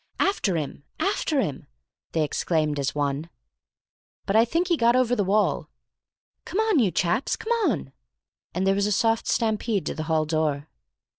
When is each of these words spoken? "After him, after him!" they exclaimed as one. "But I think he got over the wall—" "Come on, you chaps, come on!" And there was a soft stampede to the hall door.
"After 0.19 0.57
him, 0.57 0.83
after 0.99 1.41
him!" 1.41 1.67
they 2.13 2.23
exclaimed 2.23 2.79
as 2.79 2.95
one. 2.95 3.29
"But 4.25 4.35
I 4.35 4.45
think 4.45 4.67
he 4.69 4.75
got 4.75 4.95
over 4.95 5.15
the 5.15 5.23
wall—" 5.23 5.69
"Come 6.43 6.59
on, 6.59 6.79
you 6.79 6.89
chaps, 6.89 7.35
come 7.35 7.51
on!" 7.69 7.93
And 8.51 8.65
there 8.65 8.73
was 8.73 8.87
a 8.87 8.91
soft 8.91 9.27
stampede 9.27 9.85
to 9.85 9.93
the 9.93 10.05
hall 10.09 10.25
door. 10.25 10.69